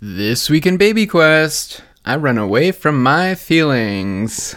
[0.00, 4.54] This week in Baby Quest, I run away from my feelings.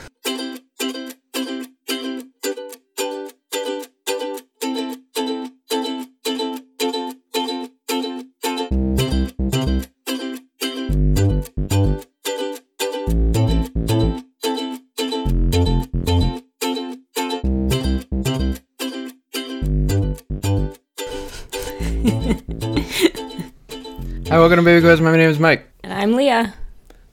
[24.61, 25.01] Welcome to Baby Quest.
[25.01, 25.67] My name is Mike.
[25.83, 26.53] And I'm Leah.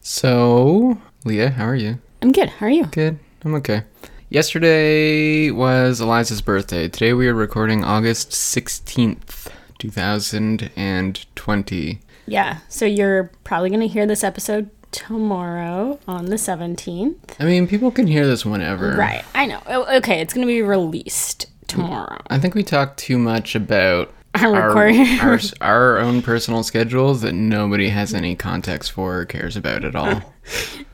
[0.01, 1.99] So, Leah, how are you?
[2.21, 2.51] I'm good.
[2.51, 2.85] How are you?
[2.85, 3.19] Good.
[3.43, 3.85] I'm okay.
[4.29, 6.89] Yesterday was Eliza's birthday.
[6.89, 12.01] Today we are recording August 16th, 2020.
[12.27, 12.59] Yeah.
[12.69, 17.17] So you're probably going to hear this episode tomorrow on the 17th.
[17.41, 18.93] I mean, people can hear this whenever.
[18.93, 19.25] Right.
[19.35, 19.63] I know.
[19.67, 20.21] Okay.
[20.21, 22.21] It's going to be released mm, tomorrow.
[22.29, 24.13] I think we talked too much about
[24.45, 29.85] our, our, our own personal schedules that nobody has any context for or cares about
[29.85, 30.35] at all.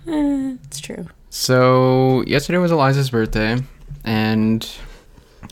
[0.06, 1.06] Uh, it's true.
[1.30, 3.56] So, yesterday was Eliza's birthday,
[4.04, 4.68] and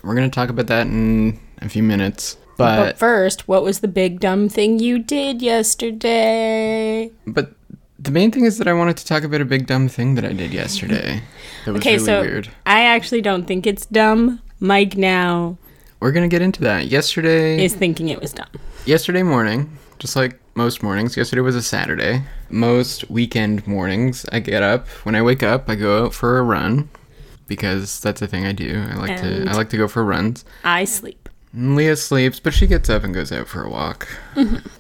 [0.04, 2.36] we're going to talk about that in a few minutes.
[2.58, 7.10] But But, first, what was the big dumb thing you did yesterday?
[7.26, 7.52] but
[7.98, 10.24] the main thing is that I wanted to talk about a big dumb thing that
[10.24, 11.22] I did yesterday.
[11.64, 12.48] That was Okay, really so weird.
[12.66, 14.40] I actually don't think it's dumb.
[14.60, 15.56] Mike now
[16.02, 16.88] We're going to get into that.
[16.88, 18.48] Yesterday, is thinking it was dumb.
[18.86, 22.24] yesterday morning, just like most mornings, yesterday was a Saturday.
[22.50, 24.88] Most weekend mornings, I get up.
[25.04, 26.90] When I wake up, I go out for a run
[27.46, 28.84] because that's a thing I do.
[28.90, 30.44] I like And- to I like to go for runs.
[30.64, 31.28] I sleep.
[31.54, 34.08] Leah sleeps, but she gets up and goes out for a walk.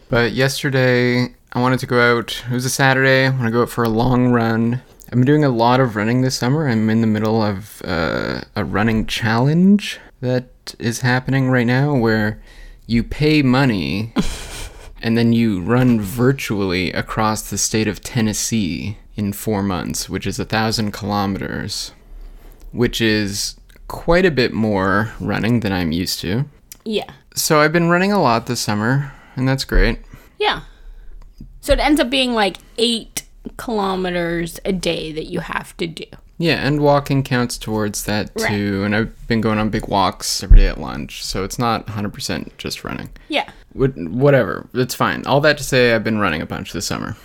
[0.08, 2.42] But yesterday, I wanted to go out.
[2.50, 3.26] It was a Saturday.
[3.26, 4.82] I want to go out for a long run.
[5.06, 6.66] I've been doing a lot of running this summer.
[6.66, 12.40] I'm in the middle of uh, a running challenge that is happening right now where
[12.86, 14.14] you pay money
[15.02, 20.38] and then you run virtually across the state of Tennessee in four months, which is
[20.38, 21.92] a thousand kilometers,
[22.70, 23.56] which is
[23.88, 26.44] quite a bit more running than I'm used to.
[26.84, 27.10] Yeah.
[27.34, 29.98] So I've been running a lot this summer, and that's great.
[30.38, 30.62] Yeah.
[31.60, 33.24] So it ends up being like eight
[33.56, 36.06] kilometers a day that you have to do.
[36.42, 38.48] Yeah, and walking counts towards that Right.
[38.50, 38.82] too.
[38.84, 42.50] And I've been going on big walks every day at lunch, so it's not 100%
[42.58, 43.10] just running.
[43.28, 43.48] Yeah.
[43.74, 45.22] Whatever, it's fine.
[45.24, 47.16] All that to say, I've been running a bunch this summer.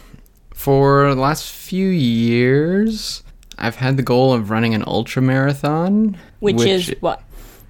[0.54, 3.24] For the last few years,
[3.58, 7.24] I've had the goal of running an ultra marathon, Which, is what?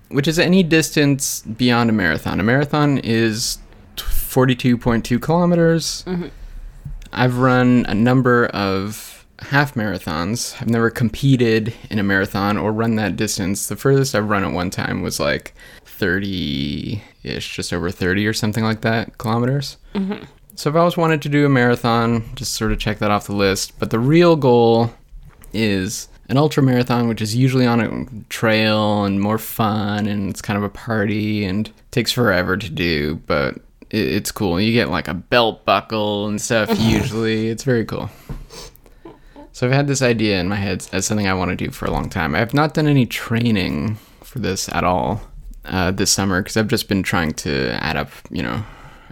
[0.09, 2.41] which is any distance beyond a marathon.
[2.41, 3.57] A marathon is
[3.95, 6.03] 42.2 kilometers.
[6.05, 6.27] Mm-hmm.
[7.13, 10.59] I've run a number of half marathons.
[10.61, 13.67] I've never competed in a marathon or run that distance.
[13.67, 15.53] The furthest I've run at one time was like
[15.85, 19.77] 30 ish, just over 30 or something like that kilometers.
[19.93, 20.23] Mm-hmm.
[20.55, 23.35] So I've always wanted to do a marathon, just sort of check that off the
[23.35, 23.77] list.
[23.77, 24.91] But the real goal
[25.53, 30.41] is an ultra marathon, which is usually on a trail and more fun, and it's
[30.41, 33.59] kind of a party and takes forever to do, but
[33.89, 34.59] it's cool.
[34.59, 36.69] You get like a belt buckle and stuff.
[36.79, 38.09] usually, it's very cool.
[39.57, 41.85] So I've had this idea in my head as something I want to do for
[41.85, 42.35] a long time.
[42.35, 45.19] I have not done any training for this at all
[45.65, 48.63] uh, this summer because I've just been trying to add up, you know,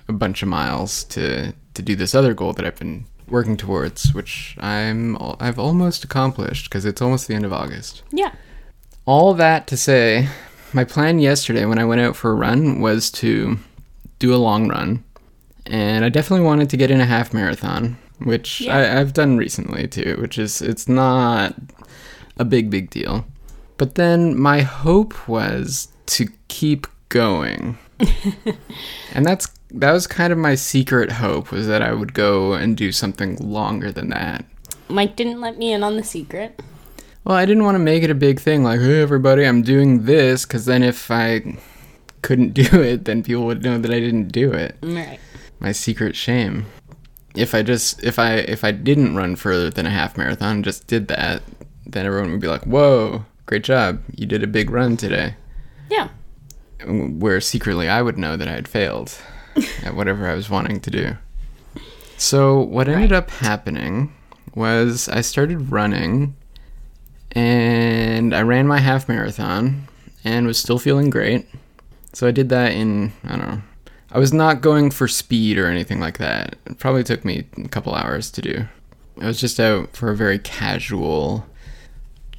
[0.08, 4.14] a bunch of miles to to do this other goal that I've been working towards,
[4.14, 8.04] which I'm I've almost accomplished because it's almost the end of August.
[8.12, 8.32] Yeah.
[9.06, 10.30] All that to say,
[10.74, 13.58] my plan yesterday when I went out for a run was to
[14.20, 15.04] do a long run,
[15.66, 18.78] and I definitely wanted to get in a half marathon, which Yeah.
[18.78, 20.18] I, I've done recently too.
[20.22, 21.56] Which is it's not
[22.38, 23.26] a big big deal,
[23.78, 27.78] but then my hope was to keep going,
[29.14, 32.78] and that's that was kind of my secret hope was that I would go and
[32.78, 34.46] do something longer than that.
[34.88, 36.62] Mike didn't let me in on the secret.
[37.24, 40.06] Well, I didn't want to make it a big thing like, hey, everybody, I'm doing
[40.06, 41.58] this, because then if I
[42.22, 44.78] couldn't do it, then people would know that I didn't do it.
[44.84, 45.20] Right.
[45.60, 46.68] My secret shame.
[47.36, 50.88] If I just, if I, if I didn't run further than a half marathon, just
[50.88, 51.42] did that,
[51.86, 55.36] then everyone would be like, whoa, great job, you did a big run today.
[55.90, 56.10] Yeah.
[56.86, 59.18] Where secretly I would know that I had failed
[59.84, 61.18] at whatever I was wanting to do.
[62.18, 64.14] So what ended up happening
[64.56, 66.36] was I started running
[67.32, 69.88] and I ran my half marathon
[70.24, 71.48] and was still feeling great.
[72.14, 73.62] So I did that in I don't know.
[74.12, 76.56] I was not going for speed or anything like that.
[76.66, 78.66] It probably took me a couple hours to do.
[79.20, 81.46] I was just out for a very casual,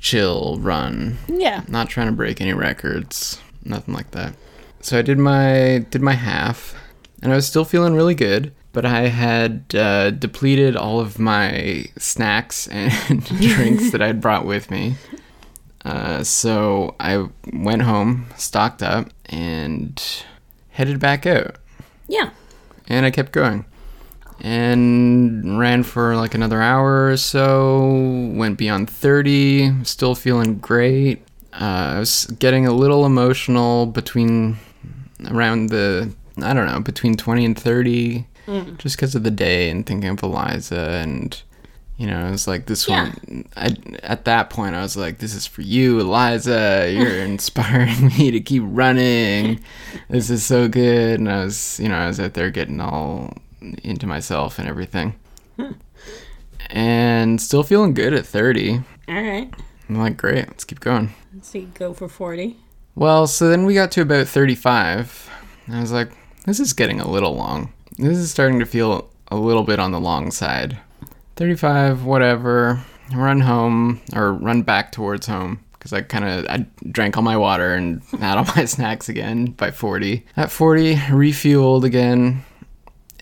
[0.00, 1.62] chill run Yeah.
[1.68, 4.34] not trying to break any records, nothing like that.
[4.80, 6.74] So I did my did my half,
[7.22, 8.52] and I was still feeling really good.
[8.72, 12.92] but I had uh, depleted all of my snacks and
[13.40, 14.96] drinks that I'd brought with me.
[15.82, 20.02] Uh, so I went home, stocked up, and
[20.76, 21.56] headed back out.
[22.06, 22.30] Yeah.
[22.86, 23.64] And I kept going.
[24.40, 31.22] And ran for like another hour or so, went beyond 30, still feeling great.
[31.54, 34.58] Uh, I was getting a little emotional between
[35.30, 36.12] around the,
[36.42, 38.76] I don't know, between 20 and 30 mm.
[38.76, 41.42] just because of the day and thinking of Eliza and
[41.96, 43.04] you know, it was like this yeah.
[43.04, 43.48] one.
[43.56, 46.90] I, at that point, I was like, "This is for you, Eliza.
[46.92, 49.60] You're inspiring me to keep running.
[50.08, 53.32] This is so good." And I was, you know, I was out there getting all
[53.82, 55.14] into myself and everything,
[55.56, 55.72] hmm.
[56.70, 58.80] and still feeling good at 30.
[59.08, 59.52] All right.
[59.88, 61.14] I'm like, great, let's keep going.
[61.32, 62.56] Let's see, go for 40.
[62.94, 65.30] Well, so then we got to about 35.
[65.68, 66.10] I was like,
[66.44, 67.72] this is getting a little long.
[67.98, 70.78] This is starting to feel a little bit on the long side.
[71.36, 72.82] 35, whatever.
[73.14, 77.36] Run home or run back towards home because I kind of I drank all my
[77.36, 80.26] water and had all my snacks again by 40.
[80.36, 82.44] At 40, refueled again,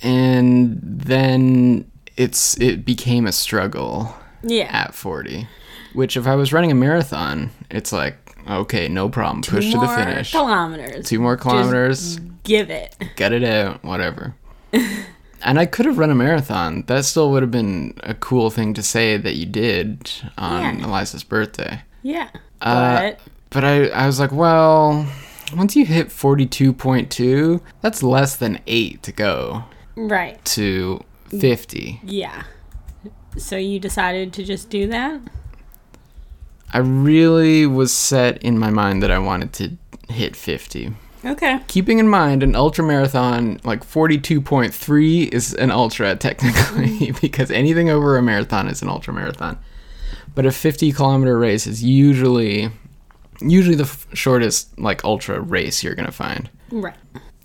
[0.03, 4.15] and then it's it became a struggle.
[4.43, 4.69] Yeah.
[4.73, 5.47] At 40,
[5.93, 8.17] which if I was running a marathon, it's like
[8.49, 9.43] okay, no problem.
[9.43, 10.31] Two Push to the finish.
[10.33, 11.07] Kilometers.
[11.07, 12.17] Two more kilometers.
[12.17, 12.97] Just give it.
[13.17, 13.85] Get it out.
[13.85, 14.35] Whatever.
[15.45, 16.83] and I could have run a marathon.
[16.87, 20.87] That still would have been a cool thing to say that you did on yeah.
[20.87, 21.83] Eliza's birthday.
[22.03, 22.31] Yeah.
[22.61, 23.21] Uh, but
[23.51, 25.07] but I, I was like, well,
[25.55, 29.65] once you hit 42.2, that's less than 8 to go.
[29.95, 30.45] Right.
[30.47, 32.01] To 50.
[32.03, 32.45] Yeah.
[33.37, 35.21] So you decided to just do that?
[36.73, 40.93] I really was set in my mind that I wanted to hit 50.
[41.25, 41.61] Okay.
[41.69, 47.19] Keeping in mind an ultra marathon, like 42.3 is an ultra technically, mm-hmm.
[47.21, 49.59] because anything over a marathon is an ultra marathon.
[50.35, 52.71] But a 50 kilometer race is usually
[53.41, 56.51] usually the f- shortest like ultra race you're going to find.
[56.71, 56.97] Right.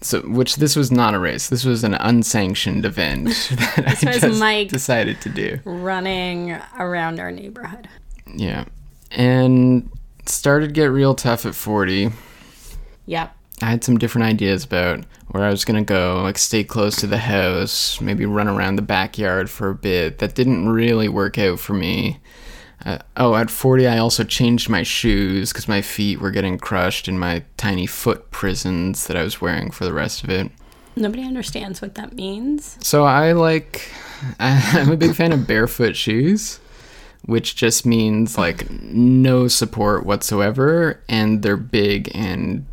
[0.02, 1.50] So, which this was not a race.
[1.50, 5.60] This was an unsanctioned event that I just Mike decided to do.
[5.66, 7.90] Running around our neighborhood.
[8.34, 8.66] Yeah.
[9.12, 9.90] And
[10.26, 12.12] started to get real tough at 40.
[13.08, 13.36] Yep.
[13.62, 17.08] I had some different ideas about where I was gonna go, like stay close to
[17.08, 20.20] the house, maybe run around the backyard for a bit.
[20.20, 22.20] That didn't really work out for me.
[22.86, 27.08] Uh, oh, at 40, I also changed my shoes because my feet were getting crushed
[27.08, 30.50] in my tiny foot prisons that I was wearing for the rest of it.
[30.96, 32.78] Nobody understands what that means.
[32.82, 33.92] So I like,
[34.40, 36.60] I'm a big fan of barefoot shoes,
[37.26, 42.66] which just means like no support whatsoever, and they're big and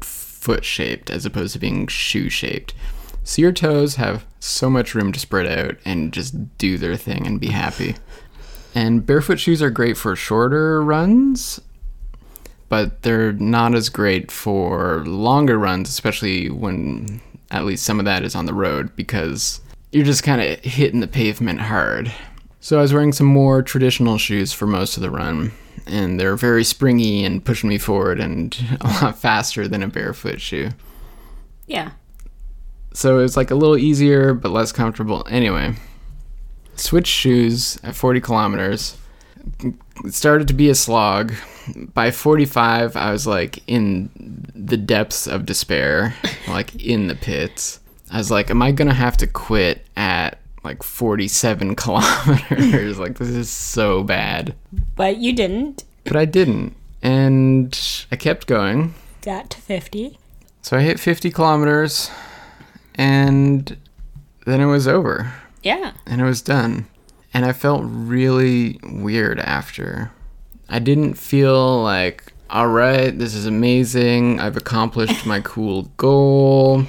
[0.47, 2.73] foot shaped as opposed to being shoe shaped.
[3.25, 7.27] So your toes have so much room to spread out and just do their thing
[7.27, 7.97] and be happy.
[8.73, 11.61] And barefoot shoes are great for shorter runs,
[12.69, 17.21] but they're not as great for longer runs, especially when
[17.51, 19.61] at least some of that is on the road because
[19.91, 22.13] you're just kind of hitting the pavement hard.
[22.61, 25.51] So I was wearing some more traditional shoes for most of the run
[25.87, 30.41] and they're very springy and pushing me forward and a lot faster than a barefoot
[30.41, 30.71] shoe.
[31.67, 31.93] Yeah.
[32.93, 35.27] So it was like a little easier but less comfortable.
[35.29, 35.75] Anyway,
[36.77, 38.97] switched shoes at 40 kilometers.
[40.05, 41.33] It started to be a slog.
[41.95, 44.11] By 45, I was like in
[44.55, 46.15] the depths of despair,
[46.49, 47.81] like in the pits.
[48.11, 52.99] I was like, am I going to have to quit at like 47 kilometers.
[52.99, 54.55] like, this is so bad.
[54.97, 55.85] But you didn't.
[56.05, 56.75] But I didn't.
[57.03, 57.79] And
[58.13, 58.95] I kept going.
[59.23, 60.19] Got to 50.
[60.63, 62.11] So I hit 50 kilometers
[62.97, 63.77] and
[64.45, 65.33] then it was over.
[65.63, 65.93] Yeah.
[66.07, 66.87] And it was done.
[67.33, 70.11] And I felt really weird after.
[70.69, 74.41] I didn't feel like, all right, this is amazing.
[74.41, 76.85] I've accomplished my cool goal.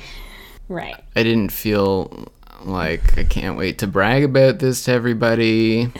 [0.69, 0.95] Right.
[1.15, 2.31] I didn't feel
[2.65, 5.91] like, I can't wait to brag about this to everybody.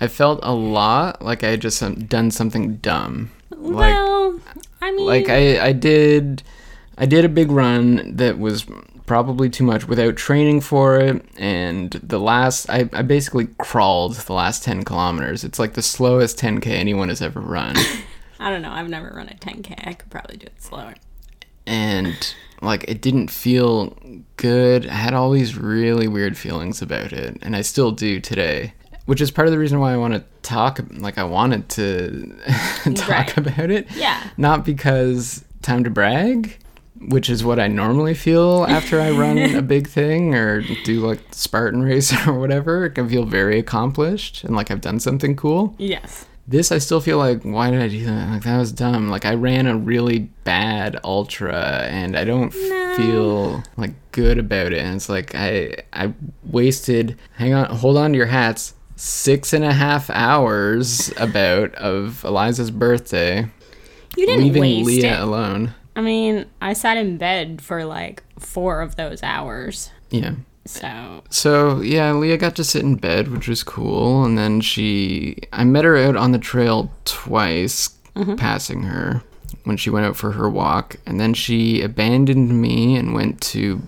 [0.00, 3.30] I felt a lot like I had just done something dumb.
[3.50, 4.42] Well, like,
[4.80, 6.42] I mean, like I, I did,
[6.96, 8.66] I did a big run that was
[9.06, 11.24] probably too much without training for it.
[11.36, 15.42] And the last, I, I basically crawled the last 10 kilometers.
[15.42, 17.74] It's like the slowest 10K anyone has ever run.
[18.38, 18.70] I don't know.
[18.70, 19.86] I've never run a 10K.
[19.86, 20.94] I could probably do it slower.
[21.68, 23.96] And like it didn't feel
[24.36, 24.86] good.
[24.86, 28.74] I had all these really weird feelings about it, and I still do today.
[29.04, 30.80] Which is part of the reason why I want to talk.
[30.90, 32.34] Like I wanted to
[32.94, 33.36] talk right.
[33.36, 33.90] about it.
[33.94, 34.22] Yeah.
[34.36, 36.58] Not because time to brag,
[37.00, 41.20] which is what I normally feel after I run a big thing or do like
[41.30, 42.86] Spartan race or whatever.
[42.86, 45.74] I can feel very accomplished and like I've done something cool.
[45.78, 46.26] Yes.
[46.50, 48.30] This I still feel like why did I do that?
[48.30, 49.10] Like that was dumb.
[49.10, 52.94] Like I ran a really bad ultra and I don't No.
[52.96, 54.78] feel like good about it.
[54.78, 56.14] And it's like I I
[56.44, 62.24] wasted hang on hold on to your hats six and a half hours about of
[62.24, 63.46] Eliza's birthday
[64.16, 65.20] You didn't leaving Leah it.
[65.20, 65.74] alone.
[65.94, 69.90] I mean, I sat in bed for like four of those hours.
[70.10, 70.32] Yeah.
[70.68, 75.38] So So yeah, Leah got to sit in bed, which was cool, and then she
[75.52, 77.88] I met her out on the trail twice,
[78.36, 79.22] passing her
[79.64, 83.80] when she went out for her walk, and then she abandoned me and went to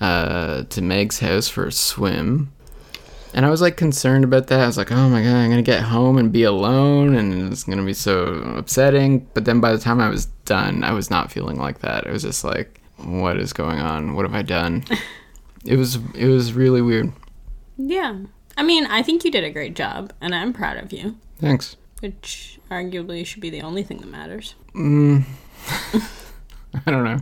[0.00, 2.50] uh to Meg's house for a swim.
[3.32, 4.60] And I was like concerned about that.
[4.60, 7.52] I was like, "Oh my god, I'm going to get home and be alone and
[7.52, 8.16] it's going to be so
[8.56, 12.06] upsetting." But then by the time I was done, I was not feeling like that.
[12.06, 14.14] It was just like, "What is going on?
[14.16, 14.84] What have I done?"
[15.66, 17.12] It was it was really weird.
[17.76, 18.16] yeah.
[18.58, 21.76] I mean, I think you did a great job, and I'm proud of you, Thanks.
[22.00, 24.54] which arguably should be the only thing that matters.
[24.74, 25.24] Mm,
[26.86, 27.20] I don't know.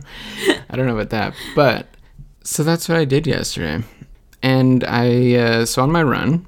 [0.69, 1.33] I don't know about that.
[1.55, 1.87] But
[2.43, 3.83] so that's what I did yesterday.
[4.41, 6.45] And I uh, so on my run,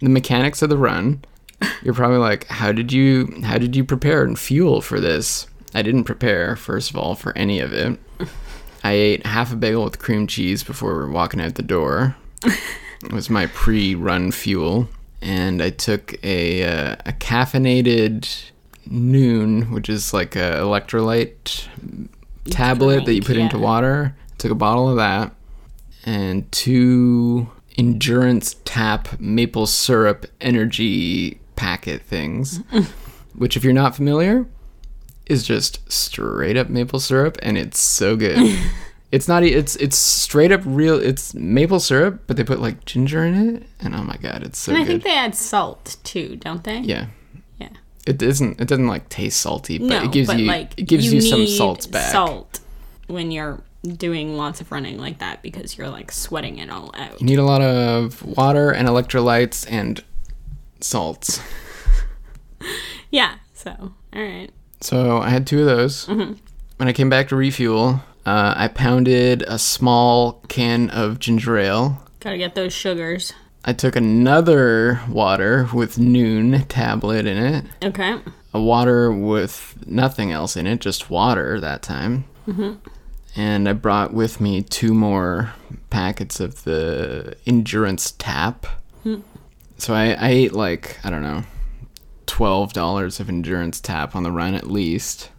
[0.00, 1.24] the mechanics of the run,
[1.82, 5.46] you're probably like, how did you how did you prepare and fuel for this?
[5.74, 7.98] I didn't prepare first of all for any of it.
[8.84, 12.16] I ate half a bagel with cream cheese before walking out the door.
[12.44, 14.88] It was my pre-run fuel,
[15.20, 18.50] and I took a uh, a caffeinated
[18.90, 21.68] Nuun, which is like a electrolyte
[22.46, 23.64] tablet that you put drink, into yeah.
[23.64, 24.16] water.
[24.38, 25.34] Took a bottle of that,
[26.04, 32.58] and two endurance tap maple syrup energy packet things,
[33.34, 34.46] which, if you're not familiar,
[35.28, 38.58] is just straight up maple syrup, and it's so good.
[39.12, 39.42] it's not.
[39.42, 40.98] It's it's straight up real.
[40.98, 44.58] It's maple syrup, but they put like ginger in it, and oh my god, it's
[44.58, 44.88] so And I good.
[44.88, 46.78] think they add salt too, don't they?
[46.80, 47.06] yeah,
[47.58, 47.68] Yeah.
[48.06, 50.82] It doesn't It doesn't like taste salty, but no, it gives but you like it
[50.82, 52.10] gives you, some salts back.
[52.12, 52.60] Salt
[53.06, 53.60] when you're
[53.96, 57.20] doing lots of running like that because you're like sweating it all out.
[57.20, 60.02] You need a lot of water and electrolytes and
[60.80, 61.40] salts.
[63.10, 63.36] Yeah.
[63.54, 64.50] So, all right.
[64.80, 66.06] So I had two of those.
[66.06, 66.34] Mm-hmm.
[66.76, 72.02] When I came back to refuel, uh, I pounded a small can of ginger ale.
[72.20, 73.32] Got to get those sugars.
[73.64, 77.64] I took another water with Nuun tablet in it.
[77.82, 78.18] Okay.
[78.54, 82.24] A water with nothing else in it, just water that time.
[82.46, 82.74] Mm-hmm.
[83.36, 85.52] And I brought with me two more
[85.90, 88.66] packets of the Endurance Tap.
[89.02, 89.20] Hmm.
[89.76, 91.44] So I, I ate like, I don't know,
[92.28, 95.30] $12 of Endurance Tap on the run at least.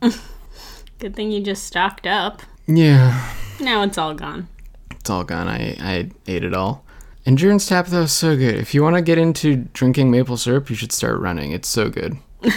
[0.99, 2.41] Good thing you just stocked up.
[2.67, 3.31] Yeah,
[3.61, 4.47] Now it's all gone.
[4.91, 5.47] it's all gone.
[5.47, 6.83] I, I ate it all.
[7.25, 8.55] Endurance Tap, though, is so good.
[8.55, 11.51] If you want to get into drinking maple syrup, you should start running.
[11.51, 12.17] It's so good.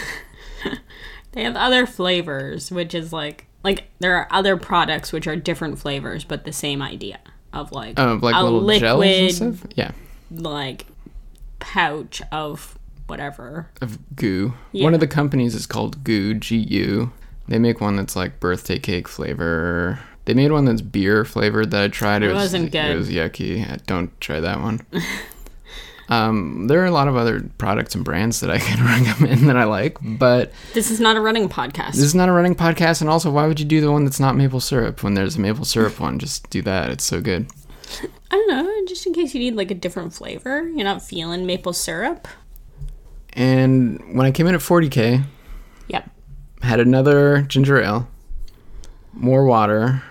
[1.33, 5.79] They have other flavors, which is like like there are other products which are different
[5.79, 7.21] flavors but the same idea
[7.55, 9.71] of like Oh, like a little liquid jellies and stuff?
[9.75, 9.93] Yeah.
[10.31, 10.85] like
[11.59, 12.79] pouch of
[13.13, 13.69] whatever.
[13.83, 14.55] of goo.
[14.73, 14.85] Yeah.
[14.85, 17.13] One of the companies is called Goo, G U.
[17.47, 20.01] They make one that's like birthday cake flavor.
[20.25, 22.23] They made one that's beer flavored that I tried.
[22.23, 22.91] It, It was, wasn't good.
[22.91, 23.85] It was yucky.
[23.87, 24.81] Don't try that one.
[26.09, 29.57] um, there are a lot of other products and brands that I can recommend that
[29.57, 31.93] I like, but This is not a running podcast.
[31.93, 33.01] this is not a running podcast.
[33.01, 35.41] And also, why would you do the one that's not maple syrup when there's a
[35.41, 36.19] maple syrup one?
[36.19, 36.91] Just do that.
[36.91, 37.51] It's so good.
[38.31, 40.63] I don't know, just in case you need like a different flavor.
[40.69, 42.27] You're not feeling maple syrup.
[43.35, 45.23] And when I came in at 40k,
[45.89, 46.11] Yep.
[46.63, 48.09] had another ginger ale,
[49.13, 50.03] more water.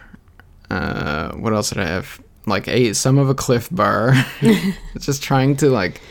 [0.69, 2.19] Uh, what else did I have?
[2.45, 4.13] Like ate some of a Clif Bar.
[4.99, 6.01] just trying to like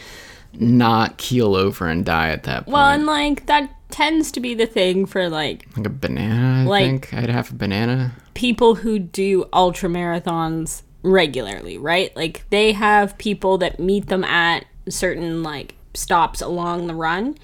[0.53, 2.75] not keel over and die at that point.
[2.75, 6.67] Well, and like that tends to be the thing for like like a banana, I
[6.67, 7.15] like- think.
[7.15, 8.13] I'd have a banana.
[8.35, 12.15] people who do ultra marathons regularly, right?
[12.15, 17.37] Like they have people that meet them at certain like stops along the run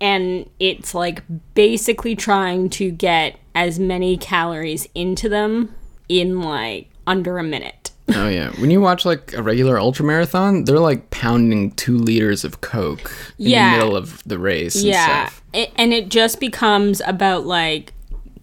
[0.00, 1.22] and it's like
[1.54, 5.74] basically trying to get as many calories into them
[6.08, 7.90] in like under a minute.
[8.14, 8.50] Oh yeah.
[8.60, 13.10] When you watch like a regular ultra marathon, they're like pounding two liters of Coke
[13.38, 13.70] in Yeah.
[13.70, 15.26] the middle of the race and yeah.
[15.28, 15.42] stuff.
[15.52, 17.94] It, and it just becomes about like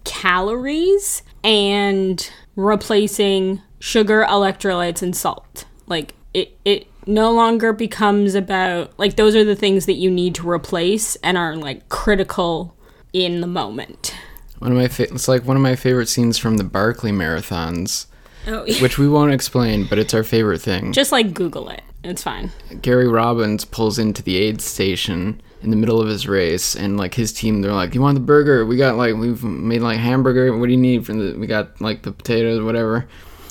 [0.04, 5.66] calories and replacing sugar, electrolytes, and salt.
[5.86, 10.34] Like it, it no longer becomes about like those are the things that you need
[10.36, 12.74] to replace and are like critical
[13.12, 14.14] in the moment.
[14.60, 18.06] One of my fa- it's like one of my favorite scenes from the Barkley marathons,
[18.46, 20.92] Oh, which we won't explain, but it's our favorite thing.
[20.92, 21.82] just like Google it.
[22.02, 22.50] It's fine.
[22.80, 27.12] Gary Robbins pulls into the aid station in the middle of his race, and like
[27.14, 28.64] his team, they're like, "You want the burger?
[28.64, 30.56] We got like we've made like hamburger.
[30.56, 31.38] What do you need from the?
[31.38, 33.06] We got like the potatoes, whatever."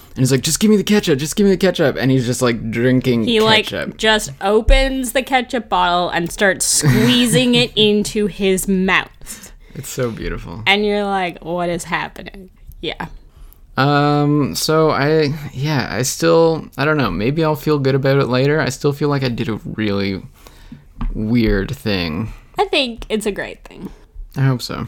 [0.09, 1.17] And he's like, "Just give me the ketchup.
[1.19, 3.29] Just give me the ketchup." And he's just like drinking ketchup.
[3.29, 3.87] He ketchup.
[3.89, 9.51] like just opens the ketchup bottle and starts squeezing it into his mouth.
[9.75, 10.63] it's so beautiful.
[10.67, 12.49] And you're like, what is happening?
[12.81, 13.07] Yeah.
[13.77, 14.55] Um.
[14.55, 17.09] So I, yeah, I still, I don't know.
[17.11, 18.59] Maybe I'll feel good about it later.
[18.59, 20.21] I still feel like I did a really
[21.13, 22.33] weird thing.
[22.57, 23.89] I think it's a great thing.
[24.35, 24.87] I hope so.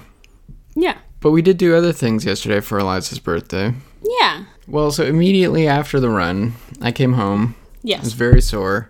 [0.75, 0.97] Yeah.
[1.21, 3.73] But we did do other things yesterday for Eliza's birthday.
[4.19, 4.45] Yeah.
[4.71, 7.55] Well, so immediately after the run, I came home.
[7.83, 7.99] Yes.
[7.99, 8.89] I was very sore.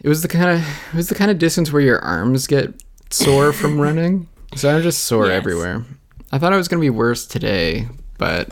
[0.00, 0.60] It was the kind of
[0.92, 2.72] it was the kind of distance where your arms get
[3.10, 4.28] sore from running.
[4.54, 5.36] So I'm just sore Yes.
[5.36, 5.84] everywhere.
[6.30, 7.88] I thought I was gonna be worse today,
[8.18, 8.48] but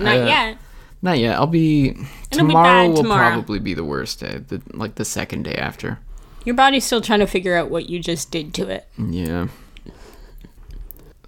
[0.00, 0.58] Not I, uh, yet.
[1.02, 1.34] Not yet.
[1.36, 3.30] I'll be It'll be tomorrow bad will tomorrow.
[3.32, 4.38] probably be the worst day.
[4.38, 5.98] The like the second day after.
[6.46, 8.86] Your body's still trying to figure out what you just did to it.
[8.98, 9.48] Yeah.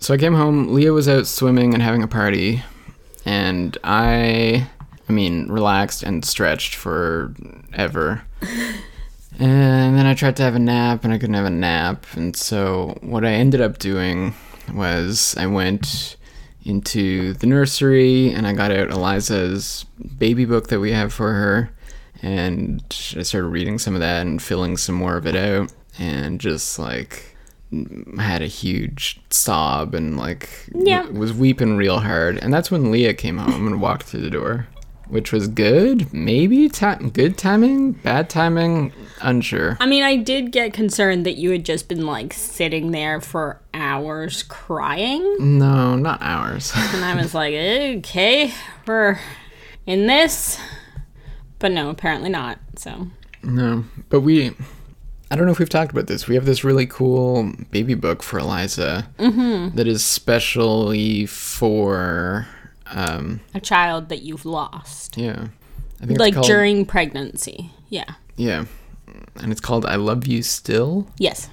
[0.01, 0.73] So I came home.
[0.75, 2.63] Leah was out swimming and having a party,
[3.27, 4.67] and I,
[5.07, 8.25] I mean, relaxed and stretched forever.
[9.39, 12.07] And then I tried to have a nap, and I couldn't have a nap.
[12.15, 14.35] And so what I ended up doing
[14.73, 16.17] was I went
[16.65, 19.85] into the nursery and I got out Eliza's
[20.19, 21.71] baby book that we have for her,
[22.23, 22.83] and
[23.17, 26.79] I started reading some of that and filling some more of it out, and just
[26.79, 27.36] like
[28.19, 31.03] had a huge sob and like Yeah.
[31.03, 32.39] w- was weeping real hard.
[32.39, 34.67] And that's when Leah came home and walked through the door,
[35.09, 36.13] which was good.
[36.15, 39.77] Maybe time, good timing, bad timing, unsure.
[39.81, 43.61] I mean, I did get concerned that you had just been like sitting there for
[43.75, 45.37] hours crying.
[45.59, 46.73] No, not hours.
[46.77, 48.53] And I was like, okay,
[48.87, 49.19] we're
[49.87, 50.59] in this.
[51.59, 52.59] But no, apparently not.
[52.77, 53.09] So,
[53.43, 54.53] no, but we.
[55.31, 56.29] I don't know if we've talked about this.
[56.29, 62.47] We have this really cool baby book for Eliza that is specially for,
[62.93, 65.17] um, a child that you've lost.
[65.17, 65.49] yeah,
[66.01, 67.71] I think Like called- during pregnancy.
[67.89, 68.05] Yeah.
[68.37, 68.67] yeah,
[69.37, 71.49] and it's called "I Love You Still." Yes.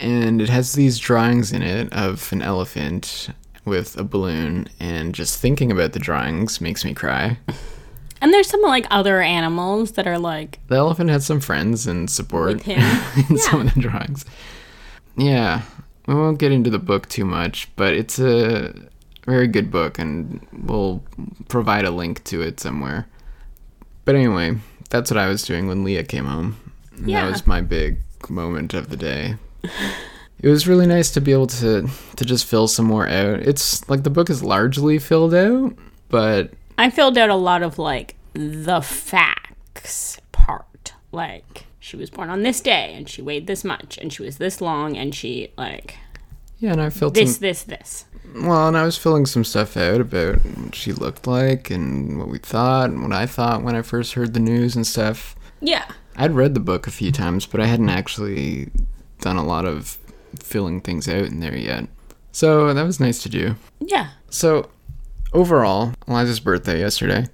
[0.00, 3.28] and it has these drawings in it of an elephant
[3.64, 7.36] with a balloon and just thinking about the drawings makes me cry
[8.20, 12.10] And there's some like other animals that are like the elephant had some friends and
[12.10, 12.80] support With him.
[13.30, 14.24] in some of the drawings.
[15.16, 15.62] Yeah.
[16.06, 18.72] We won't get into the book too much but it's a
[19.26, 21.02] very good book and we'll
[21.48, 23.06] provide a link to it somewhere.
[24.04, 24.56] But anyway
[24.90, 26.56] that's what i was doing when leah came home.
[26.96, 27.24] And Yeah.
[27.24, 29.36] that was my big moment of the day.
[30.40, 33.40] It was really nice to be able to to just fill some more out.
[33.40, 35.74] It's like the book is largely filled out
[36.08, 40.94] but I filled out a lot of like the facts part.
[41.12, 44.38] Like she was born on this day and she weighed this much and she was
[44.38, 45.96] this long and she like
[46.58, 48.04] yeah and i filled this some this this.
[48.34, 52.28] Well, and I was filling some stuff out about what she looked like and what
[52.28, 55.34] we thought and what I thought when I first heard the news and stuff.
[55.60, 55.86] Yeah.
[56.16, 58.70] I'd read the book a few times, but I hadn't actually
[59.20, 59.98] done a lot of
[60.40, 61.88] filling things out in there yet.
[62.32, 63.56] So that was nice to do.
[63.80, 64.10] Yeah.
[64.30, 64.68] So,
[65.32, 67.26] overall, Eliza's birthday yesterday.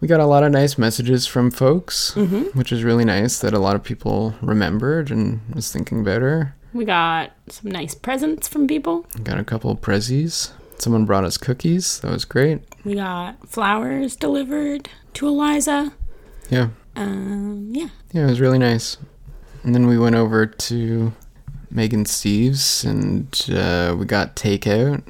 [0.00, 2.14] We got a lot of nice messages from folks,
[2.54, 6.54] which is really nice that a lot of people remembered and was thinking about her.
[6.72, 9.06] We got some nice presents from people.
[9.24, 10.52] Got a couple of prezzies.
[10.78, 11.98] Someone brought us cookies.
[12.00, 12.60] That was great.
[12.84, 15.92] We got flowers delivered to Eliza.
[16.50, 16.68] Yeah.
[16.94, 17.88] Um, yeah.
[18.12, 18.98] Yeah, it was really nice.
[19.64, 21.12] And then we went over to
[21.70, 25.02] Megan Steve's and uh, we got takeout.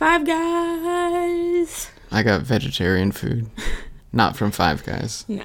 [0.00, 1.90] Five Guys.
[2.10, 3.50] I got vegetarian food,
[4.14, 5.26] not from Five Guys.
[5.28, 5.42] No.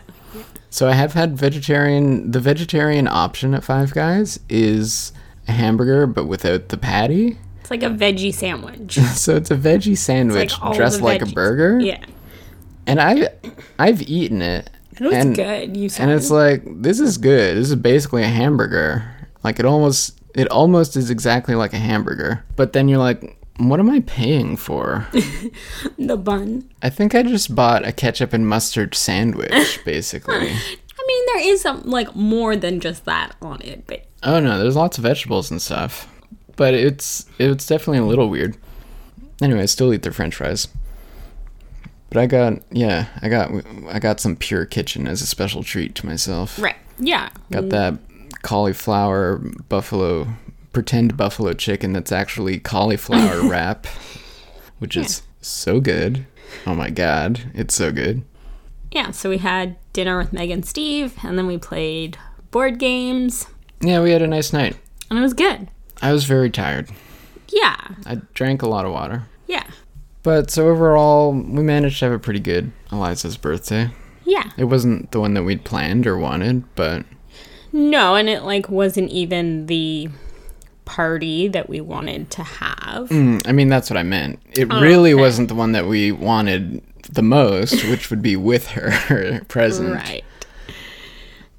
[0.70, 2.32] So I have had vegetarian.
[2.32, 5.12] The vegetarian option at Five Guys is
[5.50, 7.38] a hamburger, but without the patty.
[7.60, 8.98] It's like a veggie sandwich.
[9.16, 11.78] So it's a veggie sandwich all dressed like a burger.
[11.82, 12.06] yeah.
[12.88, 13.32] And I,
[13.78, 14.70] I've eaten it.
[14.94, 15.76] It was and, good.
[15.76, 16.04] You said.
[16.04, 17.58] And it's like this is good.
[17.58, 19.04] This is basically a hamburger.
[19.44, 22.46] Like it almost it almost is exactly like a hamburger.
[22.56, 25.08] But then you're like, what am I paying for?
[25.98, 26.70] the bun.
[26.82, 30.50] I think I just bought a ketchup and mustard sandwich, basically.
[30.50, 34.60] I mean, there is some like more than just that on it, but oh no,
[34.60, 36.12] there's lots of vegetables and stuff.
[36.56, 38.58] But it's it's definitely a little weird.
[39.42, 40.68] Anyway, I still eat their French fries.
[42.10, 43.52] But I got yeah, I got
[43.88, 46.60] I got some pure kitchen as a special treat to myself.
[46.60, 46.78] right.
[46.98, 47.30] Yeah.
[47.52, 47.96] Got that
[48.42, 49.38] cauliflower
[49.70, 50.28] buffalo
[50.76, 53.88] pretend buffalo chicken that's actually cauliflower wrap
[54.80, 56.26] which is so good.
[56.68, 58.24] Oh my god, it's so good.
[58.92, 62.18] Yeah, so we had dinner with Meg and Steve, and then we played
[62.52, 63.48] board games,
[63.82, 64.76] Yeah, we had a nice night.
[65.10, 65.70] and it was good.
[66.02, 66.90] I was very tired.
[67.50, 69.24] Yeah, I drank a lot of water.
[69.48, 69.64] yeah,
[70.24, 73.90] But so overall, we managed to have a pretty good Eliza's birthday.
[74.26, 74.52] yeah.
[74.58, 77.06] It wasn't the one that we'd planned or wanted, but
[77.72, 80.10] No, and it like wasn't even the
[80.86, 83.10] party that we wanted to have.
[83.10, 84.40] mm, I mean, that's what I meant.
[84.54, 89.42] It really wasn't the one that we wanted the most, which would be with her
[89.48, 89.94] present.
[89.96, 90.24] Right.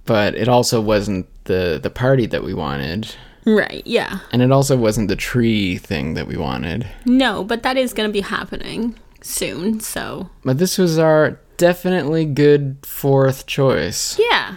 [0.04, 4.18] But it also wasn't the the party that we wanted, Right, yeah.
[4.32, 6.86] and it also wasn't the tree thing that we wanted.
[7.04, 12.24] No, but that is going to be happening soon, so But this was our definitely
[12.24, 14.18] good fourth choice.
[14.18, 14.56] yeah.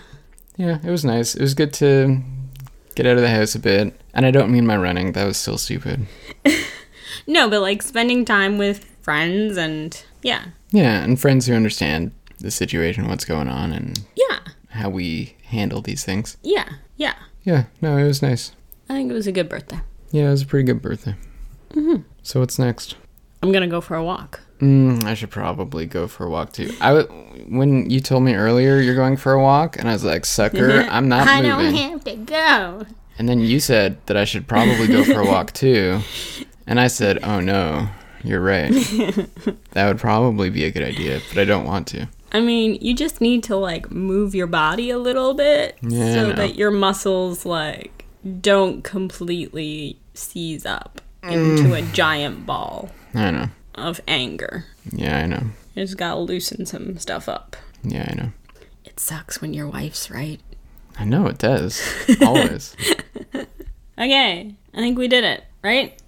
[0.58, 1.36] Yeah, it was nice.
[1.36, 2.22] It was good to
[3.04, 4.00] get out of the house a bit.
[4.14, 6.06] And I don't mean my running, that was still stupid.
[7.28, 10.46] No, but like spending time with friends and yeah.
[10.72, 14.40] Yeah, and friends who understand the situation, what's going on, and Yeah.
[14.70, 16.38] how we handle these things.
[16.42, 16.68] Yeah.
[16.98, 17.14] Yeah.
[17.44, 18.54] Yeah, no, it was nice.
[18.90, 19.80] I think it was a good birthday.
[20.12, 21.16] Yeah, it was a pretty good birthday.
[21.74, 22.02] Mm-hmm.
[22.24, 22.96] So what's next?
[23.44, 24.42] I'm to go for a walk.
[24.60, 26.74] Mm, I should probably go for a walk too.
[26.82, 30.04] I w- when you told me earlier you're going for a walk, and I was
[30.04, 32.86] like, "Sucker, I'm not I moving." don't have to go.
[33.18, 36.00] And then you said that I should probably go for a walk too,
[36.68, 37.88] and I said, "Oh no,
[38.24, 38.72] you're right.
[39.72, 42.94] that would probably be a good idea, but I don't want to." I mean, you
[42.94, 47.46] just need to like move your body a little bit Yeah, so that your muscles
[47.46, 48.06] like
[48.42, 51.58] don't completely seize up Mm.
[51.60, 53.50] into a giant ball I know.
[53.80, 54.66] Of anger.
[54.92, 55.44] Yeah, I know.
[55.76, 57.56] You just gotta loosen some stuff up.
[57.84, 58.32] Yeah, I know.
[58.86, 60.40] It sucks when your wife's right.
[60.98, 61.82] I know it does.
[62.22, 62.76] Always.
[64.00, 66.02] Okay, I think we did it, right?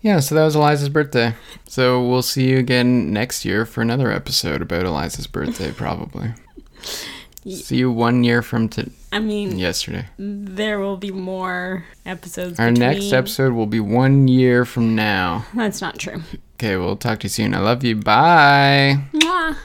[0.00, 1.34] Yeah, so that was Eliza's birthday.
[1.68, 6.32] So we'll see you again next year for another episode about Eliza's birthday, probably.
[7.46, 8.92] See you one year from today.
[9.12, 10.06] I mean, yesterday.
[10.18, 12.58] There will be more episodes.
[12.58, 12.88] Our between.
[12.88, 15.44] next episode will be one year from now.
[15.54, 16.22] That's not true.
[16.54, 17.54] Okay, we'll talk to you soon.
[17.54, 17.96] I love you.
[17.96, 19.04] Bye.
[19.12, 19.56] Mwah.